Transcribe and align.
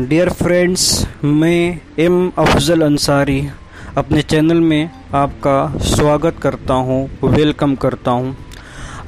Dear 0.00 0.28
friends 0.28 0.84
मैं 1.24 1.80
am 2.00 2.30
Afzal 2.38 2.82
Ansari 2.82 3.40
अपने 3.96 4.20
channel 4.22 4.60
में 4.60 4.90
आपका 5.14 5.78
स्वागत 5.78 6.38
करता 6.42 6.74
हूँ, 6.74 7.10
वेलकम 7.24 7.74
करता 7.74 8.10
हूँ। 8.10 8.34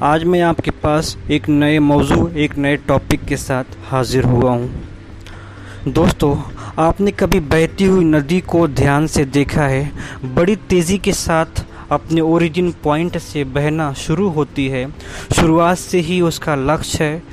आज 0.03 0.23
मैं 0.23 0.41
आपके 0.41 0.71
पास 0.83 1.15
एक 1.31 1.49
नए 1.49 1.79
मौजू 1.79 2.27
एक 2.35 2.57
नए 2.57 2.75
टॉपिक 2.87 3.23
के 3.25 3.37
साथ 3.37 3.77
हाजिर 3.83 4.23
हुआ 4.23 4.51
हूँ। 4.51 5.93
दोस्तों 5.93 6.35
आपने 6.83 7.11
कभी 7.11 7.39
बहती 7.39 7.85
हुई 7.85 8.03
नदी 8.05 8.39
को 8.43 8.67
ध्यान 8.67 9.07
से 9.07 9.25
देखा 9.25 9.67
है 9.67 9.91
बड़ी 10.35 10.55
तेज़ी 10.69 10.97
के 10.97 11.13
साथ 11.13 11.65
अपने 11.91 12.21
ओरिजिन 12.21 12.71
पॉइंट 12.83 13.17
से 13.19 13.43
बहना 13.57 13.91
शुरू 14.05 14.29
होती 14.29 14.67
है 14.67 14.87
शुरुआत 15.35 15.77
से 15.77 15.99
ही 16.01 16.21
उसका 16.21 16.55
लक्ष्य 16.55 17.03
है 17.03 17.23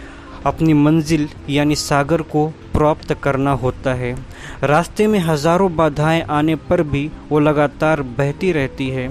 अपनी 0.46 0.72
मंजिल 0.74 1.28
यानी 1.50 1.74
सागर 1.74 2.22
को 2.22 2.46
प्राप्त 2.72 3.12
करना 3.14 3.50
होता 3.52 3.94
है। 3.94 4.14
रास्ते 4.62 5.06
में 5.06 5.18
हज़ारों 5.18 5.74
बाधाएँ 5.76 6.22
आने 6.30 6.54
पर 6.68 6.82
भी 6.82 7.10
वो 7.28 7.38
लगातार 7.38 8.02
बहती 8.18 8.52
रहती 8.52 8.88
है। 8.88 9.08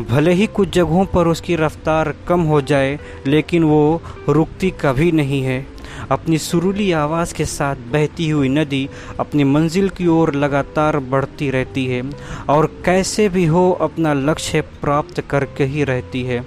भले 0.00 0.32
ही 0.32 0.46
कुछ 0.46 0.68
जगहों 0.68 1.04
पर 1.06 1.28
उसकी 1.28 1.56
रफ्तार 1.56 2.14
कम 2.28 2.40
हो 2.42 2.60
जाए, 2.60 2.98
लेकिन 3.26 3.64
वो 3.64 4.02
रुकती 4.28 4.70
कभी 4.80 5.10
नहीं 5.12 5.42
है। 5.42 5.66
अपनी 6.10 6.38
सुरीली 6.38 6.90
आवाज़ 6.92 7.34
के 7.34 7.44
साथ 7.44 7.76
बहती 7.92 8.28
हुई 8.28 8.48
नदी 8.48 8.88
अपनी 9.20 9.44
मंजिल 9.44 9.88
की 9.88 10.06
ओर 10.06 10.34
लगातार 10.34 10.98
बढ़ती 11.10 11.50
रहती 11.50 11.86
है 11.86 12.02
और 12.48 12.66
कैसे 12.84 13.28
भी 13.28 13.44
हो 13.46 13.70
अपना 13.80 14.12
लक्ष्य 14.14 14.60
प्राप्त 14.80 15.20
करके 15.20 15.64
ही 15.64 15.84
रहती 15.84 16.22
है। 16.22 16.42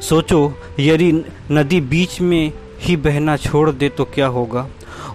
सोचो, 0.00 0.52
यदि 0.80 1.12
नदी 1.50 1.80
बीच 1.80 2.20
में 2.20 2.52
ही 2.80 2.96
बहना 2.96 3.36
छोड़ 3.36 3.70
दे 3.70 3.88
तो 3.88 4.04
क्या 4.04 4.26
होगा? 4.28 4.66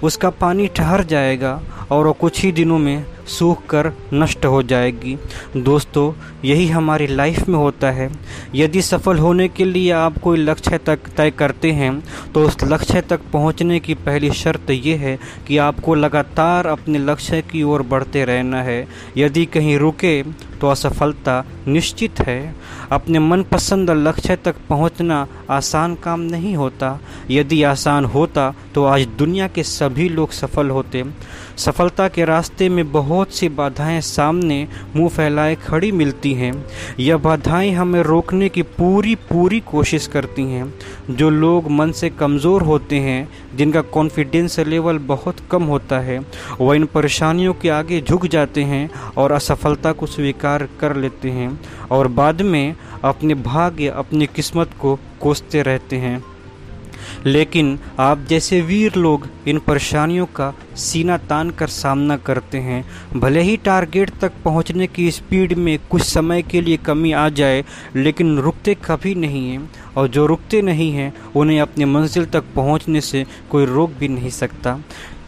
उसका 0.04 0.30
पानी 0.30 0.68
ठहर 0.68 1.04
जाएगा 1.04 1.62
और 1.92 2.12
कुछ 2.12 2.42
ही 2.42 2.52
दिनों 2.52 2.78
में 2.78 3.06
सूख 3.28 3.66
कर 3.66 3.92
नष्ट 4.14 4.46
हो 4.46 4.62
जाएगी। 4.64 5.16
दोस्तों, 5.58 6.12
यही 6.46 6.68
हमारी 6.68 7.08
लाइफ 7.08 7.48
में 7.50 7.58
होता 7.58 7.92
है। 7.92 8.10
यदि 8.56 8.82
सफल 8.82 9.18
होने 9.18 9.48
के 9.48 9.66
लिए 9.66 9.92
आप 9.92 10.18
कोई 10.18 10.38
लक्ष्य 10.38 10.78
तक 10.78 11.08
तय 11.18 11.32
करते 11.32 11.72
हैं 11.72 11.92
तो 12.34 12.44
उस 12.46 12.58
लक्ष्य 12.64 13.02
तक 13.02 13.22
पहुँचने 13.34 13.80
की 13.80 13.94
पहली 13.96 14.32
शर्त 14.34 14.70
यह 14.70 15.00
है 15.00 15.18
कि 15.48 15.58
आपको 15.58 15.96
लगातार 15.96 16.68
अपने 16.68 17.00
लक्ष्य 17.00 17.42
की 17.42 17.64
ओर 17.64 17.82
बढ़ते 17.84 18.26
रहना 18.26 18.64
है। 18.64 18.88
यदि 19.18 19.46
कहीं 19.46 19.78
रुके 19.78 20.22
तो 20.62 20.68
असफलता 20.70 21.44
निश्चित 21.68 22.20
है। 22.20 22.56
अपने 22.92 23.20
मनपसंद 23.20 23.92
लक्ष्य 24.08 24.36
तक 24.36 24.56
पहुँचना 24.70 25.26
आसान 25.50 25.96
काम 25.96 26.20
नहीं 26.22 26.56
होता। 26.56 27.00
यदि 27.32 27.62
आसान 27.64 28.06
होता 28.06 28.54
तो 28.76 28.84
आज 28.86 29.06
दुनिया 29.18 29.48
के 29.48 29.64
सभी 29.64 30.08
लोग 30.10 30.32
सफल 30.32 30.70
होते। 30.70 31.04
सफलता 31.58 32.08
के 32.08 32.26
रास्ते 32.26 32.70
में 32.70 32.92
बहुत 32.92 33.34
सी 33.34 33.50
बाधाएँ 33.50 34.00
सामने 34.02 34.68
मुँह 34.96 35.10
फैलाए 35.10 35.56
खड़ी 35.58 35.92
मिलती 35.92 36.34
हैं। 36.34 36.54
यह 37.00 37.18
बाधाएँ 37.18 37.72
हमें 37.72 38.02
रोकने 38.04 38.50
की 38.50 38.62
पूरी 38.62 39.16
पूरी 39.30 39.60
कोशिश 39.60 40.08
करती 40.08 40.44
हैं। 40.44 40.74
जो 41.10 41.30
लोग 41.30 41.70
मन 41.72 41.92
से 41.92 42.10
कमज़ोर 42.10 42.62
होते 42.62 43.00
हैं, 43.00 43.28
जिनका 43.56 43.82
कॉन्फिडेंस 43.82 44.60
लेवल 44.60 44.98
बहुत 44.98 45.40
कम 45.52 45.64
होता 45.64 46.00
है, 46.00 46.20
वह 46.62 46.76
इन 46.76 46.86
परेशानियों 46.86 47.54
के 47.54 47.70
आगे 47.70 48.02
झुक 48.02 48.26
जाते 48.28 48.64
हैं 48.64 48.90
और 49.18 49.32
असफलता 49.32 49.92
को 49.92 50.06
स्वीकार 50.06 50.68
कर 50.80 50.96
लेते 50.96 51.30
हैं 51.30 51.60
और 51.92 52.08
बाद 52.10 52.42
में 52.42 52.76
अपने 53.04 53.34
भाग्य, 53.36 53.88
अपनी 53.88 54.26
किस्मत 54.26 54.70
को 54.80 54.98
कोसते 55.24 55.62
रहते 55.62 55.96
हैं। 55.96 56.24
लेकिन 57.26 57.80
आप 58.00 58.26
जैसे 58.30 58.62
वीर 58.62 58.96
लोग 58.96 59.28
इन 59.48 59.60
परेशानियों 59.60 60.26
का 60.26 60.54
सीना 60.76 61.18
तान 61.18 61.50
कर 61.50 61.68
सामना 61.68 62.18
करते 62.18 62.58
हैं, 62.58 62.84
भले 63.16 63.42
ही 63.42 63.58
टारगेट 63.58 64.12
तक 64.22 64.32
पहुँचने 64.44 64.88
की 64.88 65.10
स्पीड 65.12 65.54
में 65.54 65.78
कुछ 65.92 66.02
समय 66.02 66.42
के 66.42 66.62
लिए 66.62 66.78
कमी 66.78 67.12
आ 67.12 67.28
जाए, 67.30 67.64
लेकिन 67.96 68.38
रुकते 68.38 68.76
कभी 68.86 69.16
नहीं 69.16 69.50
हैं, 69.50 69.70
और 69.98 70.08
जो 70.08 70.26
रुकते 70.26 70.62
नहीं 70.62 70.92
हैं, 70.92 71.14
उन्हें 71.36 71.60
अपने 71.62 71.86
मंजिल 71.86 72.26
तक 72.26 72.44
पहुँचने 72.56 73.02
से 73.02 73.26
कोई 73.52 73.66
रोक 73.66 73.92
भी 73.92 74.08
नहीं 74.08 74.30
सकता। 74.30 74.80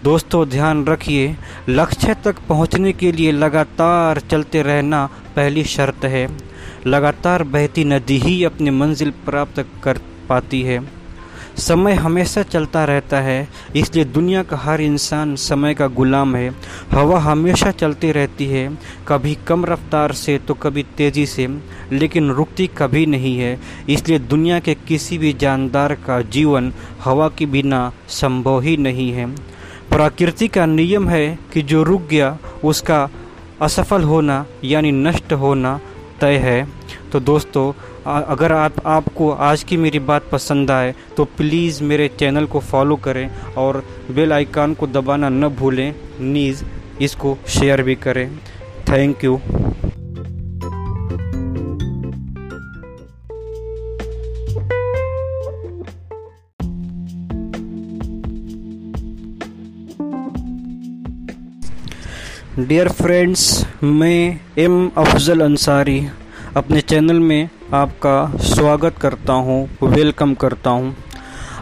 दोस्तों, 0.05 0.47
ध्यान 0.49 0.85
रखिए, 0.85 1.35
लक्ष्य 1.69 2.13
तक 2.23 2.39
पहुँचने 2.49 2.91
के 2.93 3.11
लिए 3.11 3.31
लगातार 3.31 4.19
चलते 4.21 4.61
रहना 4.61 5.05
पहली 5.35 5.63
शर्त 5.63 6.03
है। 6.05 6.27
लगातार 6.87 7.43
बहती 7.43 7.83
नदी 7.83 8.17
ही 8.17 8.43
अपनी 8.43 8.69
मंजिल 8.69 9.11
प्राप्त 9.25 9.65
कर 9.83 9.99
पाती 10.29 10.61
है। 10.61 10.79
समय 11.57 11.93
हमेशा 11.93 12.43
चलता 12.43 12.83
रहता 12.85 13.21
है, 13.21 13.47
इसलिए 13.75 14.05
दुनिया 14.05 14.43
का 14.43 14.57
हर 14.57 14.81
इंसान 14.81 15.35
समय 15.35 15.73
का 15.73 15.87
गुलाम 15.87 16.35
है। 16.35 16.53
हवा 16.91 17.19
हमेशा 17.19 17.71
चलती 17.71 18.11
रहती 18.11 18.45
है, 18.45 18.67
कभी 19.07 19.35
कम 19.47 19.65
रफ्तार 19.65 20.11
से 20.13 20.37
तो 20.37 20.53
कभी 20.53 20.83
तेज़ी 20.97 21.25
से, 21.25 21.47
लेकिन 21.91 22.29
रुकती 22.31 22.67
कभी 22.77 23.05
नहीं 23.05 23.37
है। 23.37 23.59
इसलिए 23.89 24.19
दुनिया 24.19 24.59
के 24.59 24.75
किसी 24.87 25.17
भी 25.17 25.33
जानदार 25.33 25.95
का 25.95 26.21
जीवन 26.29 26.71
हवा 27.03 27.29
के 27.29 27.45
बिना 27.47 27.91
संभव 28.11 28.61
ही 28.61 28.77
नहीं 28.77 29.11
है। 29.11 29.55
प्रकृति 29.95 30.47
का 30.47 30.65
नियम 30.65 31.07
है 31.09 31.39
कि 31.53 31.61
जो 31.61 31.83
रुक 31.83 32.01
गया, 32.01 32.37
उसका 32.63 33.09
असफल 33.61 34.03
होना, 34.03 34.45
यानी 34.63 34.91
नष्ट 34.91 35.33
होना 35.33 35.79
तय 36.21 36.37
है। 36.37 36.67
तो 37.11 37.19
दोस्तों 37.19 37.71
अगर 38.23 38.51
आप, 38.51 38.73
आपको 38.85 39.31
आज 39.31 39.63
की 39.63 39.77
मेरी 39.77 39.99
बात 39.99 40.27
पसंद 40.31 40.71
आए 40.71 40.93
तो 41.17 41.25
प्लीज़ 41.25 41.83
मेरे 41.83 42.07
चैनल 42.19 42.45
को 42.45 42.59
फॉलो 42.59 42.95
करें 42.95 43.29
और 43.57 43.83
बेल 44.11 44.33
आइकन 44.33 44.73
को 44.73 44.87
दबाना 44.87 45.29
न 45.29 45.47
भूलें। 45.49 45.95
नीज़, 46.19 46.63
इसको 47.01 47.37
शेयर 47.47 47.81
भी 47.81 47.95
करें। 47.95 48.37
Thank 48.89 49.23
you. 49.23 49.39
डियर 62.59 62.87
फ्रेंड्स 62.89 63.65
मैं 63.83 64.39
एम 64.57 64.75
अफजल 64.97 65.41
अंसारी 65.41 65.99
अपने 66.57 66.81
चैनल 66.81 67.19
में 67.19 67.49
आपका 67.73 68.37
स्वागत 68.43 68.97
करता 68.97 69.33
हूँ, 69.33 69.67
वेलकम 69.83 70.33
करता 70.33 70.69
हूँ। 70.69 70.95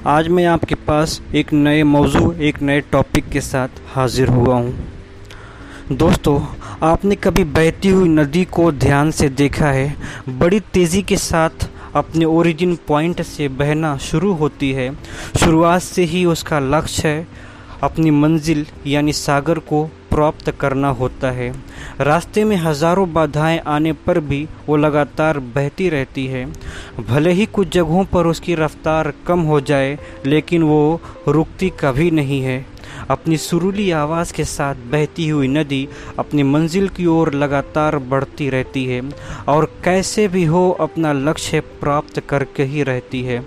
आज 0.08 0.28
मैं 0.28 0.46
आपके 0.46 0.76
पास 0.88 1.20
एक 1.36 1.54
नए 1.54 1.82
मौजू 1.84 2.32
एक 2.32 2.62
नए 2.62 2.82
टॉपिक 2.92 3.30
के 3.30 3.42
साथ 3.42 3.82
हाजिर 3.96 4.28
हुआ 4.28 4.56
हूँ। 4.56 5.98
दोस्तों 5.98 6.40
आपने 6.90 7.16
कभी 7.16 7.44
बहती 7.58 7.90
हुई 7.90 8.10
नदी 8.10 8.44
को 8.54 8.72
ध्यान 8.72 9.12
से 9.12 9.30
देखा 9.32 9.72
है 9.72 9.96
बड़ी 10.40 10.60
तेज़ी 10.74 11.02
के 11.04 11.18
साथ 11.18 11.68
अपने 11.96 12.26
ओरिजिन 12.26 12.78
पॉइंट 12.88 13.22
से 13.22 13.48
बहना 13.56 13.96
शुरू 14.12 14.34
होती 14.34 14.72
है 14.72 14.90
शुरुआत 15.40 15.82
से 15.82 16.04
ही 16.06 16.24
उसका 16.26 16.60
लक्ष्य 16.60 17.08
है 17.08 17.28
अपनी 17.84 18.12
मंजिल 18.12 18.66
यानी 18.88 19.14
सागर 19.14 19.60
को 19.60 19.88
प्राप्त 20.14 20.50
करना 20.52 20.90
होता 20.92 21.32
है। 21.32 21.52
रास्ते 22.02 22.44
में 22.44 22.56
हज़ारों 22.58 23.12
बाधाएँ 23.14 23.60
आने 23.68 23.94
पर 24.06 24.20
भी 24.22 24.48
वो 24.68 24.78
लगातार 24.78 25.40
बहती 25.56 25.90
रहती 25.90 26.26
है। 26.28 26.46
भले 27.02 27.32
ही 27.32 27.46
कुछ 27.46 27.70
जगहों 27.70 28.04
पर 28.06 28.28
उसकी 28.28 28.56
रफ्तार 28.56 29.14
कम 29.28 29.40
हो 29.42 29.60
जाए, 29.62 29.98
लेकिन 30.26 30.64
वो 30.64 31.02
रुकती 31.28 31.72
कभी 31.80 32.12
नहीं 32.12 32.42
है। 32.42 32.66
अपनी 33.10 33.38
सुरीली 33.38 33.90
आवाज़ 33.92 34.34
के 34.34 34.44
साथ 34.46 34.76
बहती 34.92 35.28
हुई 35.30 35.48
नदी 35.48 35.88
अपनी 36.20 36.44
मंजिल 36.44 36.88
की 36.90 37.06
ओर 37.06 37.34
लगातार 37.34 37.98
बढ़ती 38.10 38.50
रहती 38.50 38.86
है 38.86 39.02
और 39.48 39.66
कैसे 39.84 40.28
भी 40.28 40.44
हो, 40.44 40.70
अपना 40.80 41.14
लक्ष्य 41.14 41.60
प्राप्त 41.82 42.20
करके 42.20 42.64
ही 42.64 42.84
रहती 42.84 43.22
है। 43.24 43.44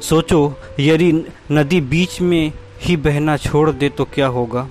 सोचो, 0.00 0.54
यदि 0.80 1.12
नदी 1.52 1.80
बीच 1.80 2.20
में 2.20 2.52
ही 2.80 2.96
बहना 2.98 3.36
छोड़ 3.36 3.70
दे 3.70 3.88
तो 3.88 4.04
क्या 4.04 4.26
होगा? 4.28 4.68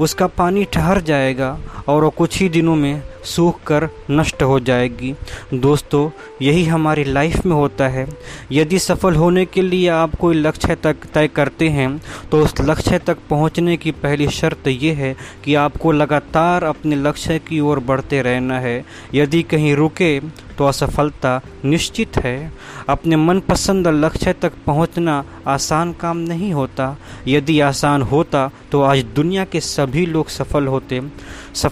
उसका 0.00 0.26
पानी 0.26 0.64
ठहर 0.64 1.00
जाएगा। 1.00 1.58
और 1.88 2.04
वो 2.04 2.10
कुछ 2.10 2.40
ही 2.40 2.48
दिनों 2.48 2.74
में 2.76 3.02
सूख 3.24 3.62
कर 3.62 3.88
नष्ट 4.10 4.42
हो 4.42 4.58
जाएगी। 4.60 5.14
दोस्तों, 5.54 6.08
यही 6.42 6.64
हमारी 6.64 7.04
लाइफ 7.04 7.46
में 7.46 7.54
होता 7.56 7.88
है। 7.88 8.06
यदि 8.52 8.78
सफल 8.78 9.14
होने 9.14 9.44
के 9.46 9.62
लिए 9.62 9.88
आप 9.88 10.14
कोई 10.14 10.34
लक्ष्य 10.34 10.74
तक 10.74 11.06
तय 11.14 11.28
करते 11.28 11.68
हैं 11.68 12.00
तो 12.30 12.42
उस 12.44 12.54
लक्ष्य 12.60 12.98
तक 12.98 13.18
पहुँचने 13.30 13.76
की 13.76 13.90
पहली 13.92 14.28
शर्त 14.30 14.68
यह 14.68 14.96
है 14.96 15.14
कि 15.44 15.54
आपको 15.56 15.92
लगातार 15.92 16.64
अपने 16.64 16.96
लक्ष्य 16.96 17.38
की 17.38 17.60
ओर 17.60 17.78
बढ़ते 17.80 18.22
रहना 18.22 18.60
है। 18.60 18.84
यदि 19.14 19.42
कहीं 19.42 19.74
रुके 19.74 20.18
तो 20.58 20.64
असफलता 20.64 21.40
निश्चित 21.64 22.16
है। 22.16 22.52
अपने 22.88 23.16
मनपसंद 23.16 23.88
लक्ष्य 23.88 24.32
तक 24.32 24.52
पहुँचना 24.66 25.24
आसान 25.46 25.92
काम 25.92 26.16
नहीं 26.18 26.52
होता। 26.52 26.96
यदि 27.28 27.58
आसान 27.60 28.02
होता 28.02 28.50
तो 28.72 28.82
आज 28.82 29.02
दुनिया 29.16 29.44
के 29.44 29.60
सभी 29.60 30.04
लोग 30.06 30.28
सफल 30.28 30.66
होते। 30.66 31.00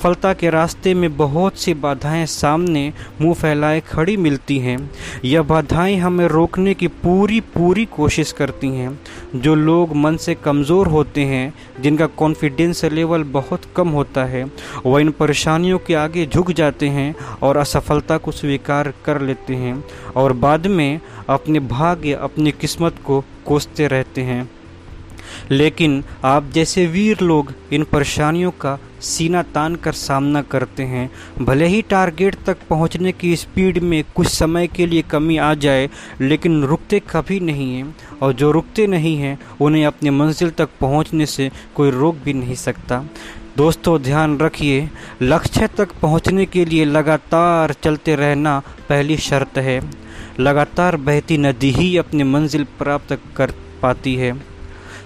सफलता 0.02 0.32
के 0.34 0.50
रास्ते 0.50 0.92
में 0.94 1.16
बहुत 1.16 1.58
सी 1.58 1.72
बाधाएँ 1.74 2.24
सामने 2.26 2.92
मुँह 3.20 3.34
फैलाए 3.34 3.80
खड़ी 3.80 4.16
मिलती 4.16 4.58
हैं। 4.58 4.78
यह 5.24 5.42
बाधाएँ 5.42 5.96
हमें 5.96 6.26
रोकने 6.28 6.74
की 6.74 6.88
पूरी 7.04 7.38
पूरी 7.54 7.84
कोशिश 7.86 8.32
करती 8.32 8.68
हैं। 8.68 8.98
जो 9.36 9.54
लोग 9.54 9.94
मन 9.96 10.16
से 10.16 10.34
कमज़ोर 10.34 10.86
होते 10.86 11.24
हैं, 11.24 11.52
जिनका 11.80 12.06
कॉन्फिडेंस 12.16 12.84
लेवल 12.84 13.22
बहुत 13.32 13.70
कम 13.76 13.88
होता 13.88 14.24
है, 14.24 14.44
वह 14.86 15.00
इन 15.00 15.10
परेशानियों 15.10 15.78
के 15.78 15.94
आगे 15.94 16.26
झुक 16.26 16.50
जाते 16.52 16.88
हैं 16.88 17.14
और 17.42 17.56
असफलता 17.56 18.16
को 18.16 18.32
स्वीकार 18.32 18.92
कर 19.04 19.20
लेते 19.20 19.54
हैं 19.54 19.82
और 20.16 20.32
बाद 20.32 20.66
में 20.66 21.00
अपने 21.28 21.60
भाग्य 21.70 22.18
अपनी 22.22 22.52
किस्मत 22.52 22.98
को 23.06 23.24
कोसते 23.46 23.86
रहते 23.86 24.22
हैं। 24.22 24.50
लेकिन 25.50 26.02
आप 26.24 26.50
जैसे 26.54 26.86
वीर 26.86 27.20
लोग 27.20 27.52
इन 27.72 27.84
परेशानियों 27.84 28.50
का 28.50 28.78
सीना 29.02 29.42
तान 29.42 29.76
कर 29.76 29.92
सामना 29.92 30.42
करते 30.42 30.82
हैं। 30.82 31.10
भले 31.44 31.66
ही 31.66 31.82
टारगेट 31.82 32.36
तक 32.46 32.56
पहुँचने 32.70 33.12
की 33.12 33.36
स्पीड 33.36 33.78
में 33.78 34.04
कुछ 34.14 34.26
समय 34.26 34.66
के 34.66 34.86
लिए 34.86 35.02
कमी 35.02 35.36
आ 35.36 35.54
जाए, 35.54 35.90
लेकिन 36.20 36.62
रुकते 36.64 37.00
कभी 37.10 37.40
नहीं 37.40 37.74
हैं। 37.74 37.96
और 38.22 38.32
जो 38.32 38.50
रुकते 38.50 38.86
नहीं 38.86 39.16
हैं, 39.16 39.38
उन्हें 39.60 39.86
अपनी 39.86 40.10
मंजिल 40.10 40.50
तक 40.50 40.68
पहुँचने 40.80 41.26
से 41.26 41.50
कोई 41.74 41.90
रोक 41.90 42.16
भी 42.24 42.32
नहीं 42.32 42.54
सकता। 42.54 43.04
दोस्तों, 43.56 44.02
ध्यान 44.02 44.38
रखिए, 44.38 44.90
लक्ष्य 45.22 45.66
तक 45.66 45.88
पहुँचने 45.92 46.46
के 46.46 46.64
लिए 46.64 46.84
लगातार 46.84 47.72
चलते 47.72 48.14
रहना 48.16 48.62
पहली 48.88 49.16
शर्त 49.16 49.58
है। 49.58 49.80
लगातार 50.40 50.96
बहती 50.96 51.38
नदी 51.38 51.70
ही 51.70 51.96
अपनी 51.96 52.22
मंजिल 52.22 52.64
प्राप्त 52.78 53.18
कर 53.36 53.52
पाती 53.82 54.14
है। 54.14 54.51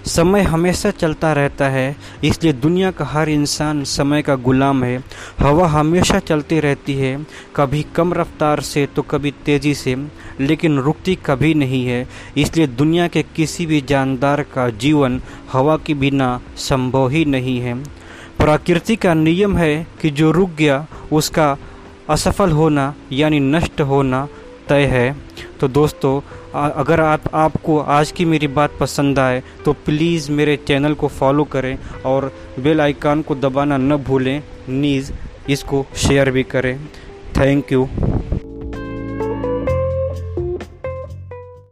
समय 0.07 0.41
हमेशा 0.41 0.89
चलता 0.91 1.31
रहता 1.33 1.67
है, 1.69 1.95
इसलिए 2.23 2.53
दुनिया 2.53 2.91
का 2.91 3.05
हर 3.05 3.29
इंसान 3.29 3.83
समय 3.83 4.21
का 4.21 4.35
गुलाम 4.37 4.83
है। 4.83 5.03
हवा 5.39 5.67
हमेशा 5.67 6.19
चलती 6.19 6.59
रहती 6.59 6.93
है, 6.93 7.17
कभी 7.55 7.85
कम 7.95 8.13
रफ्तार 8.13 8.61
से 8.61 8.85
तो 8.85 9.01
कभी 9.01 9.31
तेज़ी 9.45 9.73
से, 9.73 9.95
लेकिन 10.39 10.79
रुकती 10.79 11.15
कभी 11.25 11.53
नहीं 11.53 11.85
है। 11.85 12.07
इसलिए 12.37 12.67
दुनिया 12.67 13.07
के 13.07 13.23
किसी 13.35 13.65
भी 13.65 13.81
जानदार 13.81 14.43
का 14.53 14.69
जीवन 14.69 15.21
हवा 15.51 15.77
के 15.77 15.93
बिना 15.95 16.39
संभव 16.57 17.09
ही 17.09 17.25
नहीं 17.25 17.59
है। 17.59 17.75
प्रकृति 18.37 18.95
का 18.95 19.13
नियम 19.13 19.57
है 19.57 19.87
कि 20.01 20.09
जो 20.09 20.31
रुक 20.31 20.49
गया, 20.57 20.85
उसका 21.11 21.55
असफल 22.09 22.51
होना, 22.51 22.93
यानी 23.11 23.39
नष्ट 23.39 23.81
होना 23.81 24.27
तय 24.69 24.85
है। 24.85 25.15
तो 25.59 25.67
दोस्तों 25.67 26.19
अगर 26.57 27.01
आप, 27.01 27.21
आपको 27.33 27.79
आज 27.79 28.11
की 28.11 28.25
मेरी 28.25 28.47
बात 28.47 28.77
पसंद 28.79 29.19
आए 29.19 29.43
तो 29.65 29.73
प्लीज़ 29.73 30.31
मेरे 30.31 30.55
चैनल 30.67 30.93
को 30.93 31.07
फॉलो 31.07 31.43
करें 31.43 31.77
और 32.05 32.31
बेल 32.59 32.81
आइकन 32.81 33.21
को 33.21 33.35
दबाना 33.35 33.77
न 33.77 33.95
भूलें। 33.97 34.41
नीज़, 34.69 35.11
इसको 35.49 35.85
शेयर 35.95 36.31
भी 36.31 36.43
करें। 36.43 36.79
Thank 37.37 37.71
you. 37.71 37.87